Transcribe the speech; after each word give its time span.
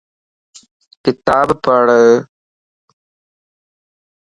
کتاب 1.03 1.47
پڙھ 1.63 1.93